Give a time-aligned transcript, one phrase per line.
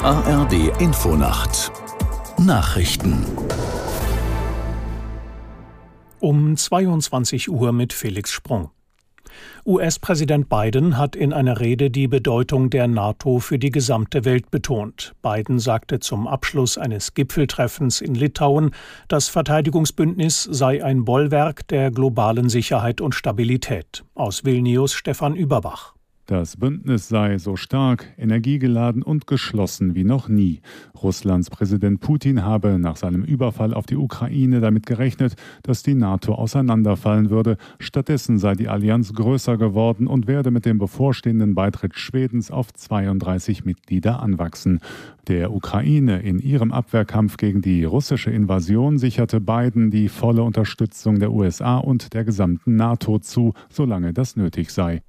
[0.00, 1.70] ARD Infonacht
[2.38, 3.24] Nachrichten
[6.20, 8.70] um 22 Uhr mit Felix Sprung.
[9.66, 15.14] US-Präsident Biden hat in einer Rede die Bedeutung der NATO für die gesamte Welt betont.
[15.22, 18.70] Biden sagte zum Abschluss eines Gipfeltreffens in Litauen,
[19.08, 24.04] das Verteidigungsbündnis sei ein Bollwerk der globalen Sicherheit und Stabilität.
[24.14, 25.94] Aus Vilnius Stefan Überbach.
[26.26, 30.62] Das Bündnis sei so stark, energiegeladen und geschlossen wie noch nie.
[31.02, 35.34] Russlands Präsident Putin habe nach seinem Überfall auf die Ukraine damit gerechnet,
[35.64, 37.58] dass die NATO auseinanderfallen würde.
[37.78, 43.66] Stattdessen sei die Allianz größer geworden und werde mit dem bevorstehenden Beitritt Schwedens auf 32
[43.66, 44.80] Mitglieder anwachsen.
[45.28, 51.32] Der Ukraine in ihrem Abwehrkampf gegen die russische Invasion sicherte Biden die volle Unterstützung der
[51.32, 55.02] USA und der gesamten NATO zu, solange das nötig sei.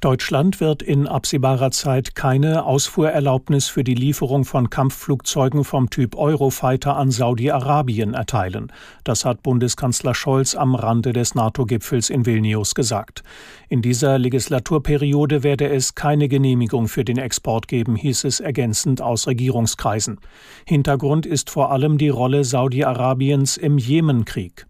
[0.00, 6.96] Deutschland wird in absehbarer Zeit keine Ausfuhrerlaubnis für die Lieferung von Kampfflugzeugen vom Typ Eurofighter
[6.96, 8.72] an Saudi-Arabien erteilen.
[9.04, 13.22] Das hat Bundeskanzler Scholz am Rande des NATO-Gipfels in Vilnius gesagt.
[13.68, 19.26] In dieser Legislaturperiode werde es keine Genehmigung für den Export geben, hieß es ergänzend aus
[19.26, 20.18] Regierungskreisen.
[20.66, 24.66] Hintergrund ist vor allem die Rolle Saudi-Arabiens im Jemenkrieg.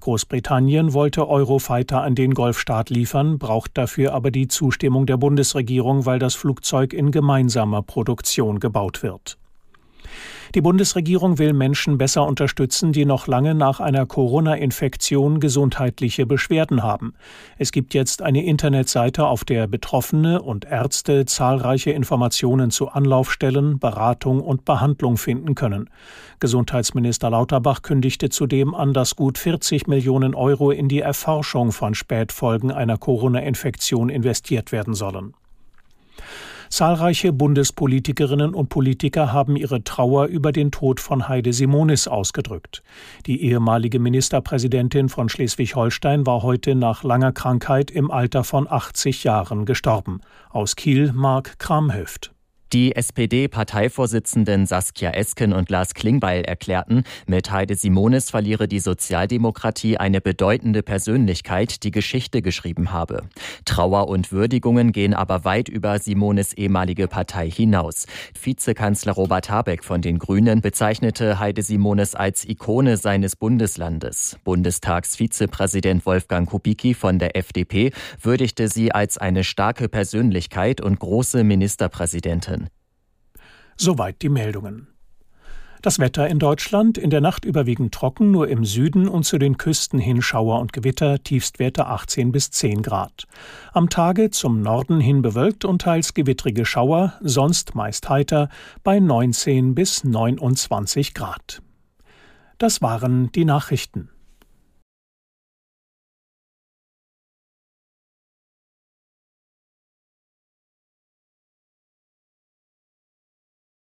[0.00, 6.18] Großbritannien wollte Eurofighter an den Golfstaat liefern, braucht dafür aber die Zustimmung der Bundesregierung, weil
[6.18, 9.38] das Flugzeug in gemeinsamer Produktion gebaut wird.
[10.54, 17.14] Die Bundesregierung will Menschen besser unterstützen, die noch lange nach einer Corona-Infektion gesundheitliche Beschwerden haben.
[17.58, 24.40] Es gibt jetzt eine Internetseite, auf der Betroffene und Ärzte zahlreiche Informationen zu Anlaufstellen, Beratung
[24.40, 25.90] und Behandlung finden können.
[26.38, 32.70] Gesundheitsminister Lauterbach kündigte zudem an, dass gut 40 Millionen Euro in die Erforschung von Spätfolgen
[32.70, 35.34] einer Corona-Infektion investiert werden sollen.
[36.74, 42.82] Zahlreiche Bundespolitikerinnen und Politiker haben ihre Trauer über den Tod von Heide Simonis ausgedrückt.
[43.26, 49.66] Die ehemalige Ministerpräsidentin von Schleswig-Holstein war heute nach langer Krankheit im Alter von 80 Jahren
[49.66, 50.20] gestorben.
[50.50, 52.33] Aus Kiel Mark Kramhöft.
[52.74, 60.20] Die SPD-Parteivorsitzenden Saskia Esken und Lars Klingbeil erklärten, mit Heide Simonis verliere die Sozialdemokratie eine
[60.20, 63.28] bedeutende Persönlichkeit, die Geschichte geschrieben habe.
[63.64, 68.06] Trauer und Würdigungen gehen aber weit über Simonis ehemalige Partei hinaus.
[68.42, 74.36] Vizekanzler Robert Habeck von den Grünen bezeichnete Heide Simonis als Ikone seines Bundeslandes.
[74.42, 82.63] Bundestagsvizepräsident Wolfgang Kubicki von der FDP würdigte sie als eine starke Persönlichkeit und große Ministerpräsidentin.
[83.76, 84.88] Soweit die Meldungen.
[85.84, 89.58] Das Wetter in Deutschland in der Nacht überwiegend trocken, nur im Süden und zu den
[89.58, 93.24] Küsten hin Schauer und Gewitter, Tiefstwerte 18 bis 10 Grad.
[93.74, 98.48] Am Tage zum Norden hin bewölkt und teils gewittrige Schauer, sonst meist heiter
[98.82, 101.60] bei 19 bis 29 Grad.
[102.56, 104.08] Das waren die Nachrichten.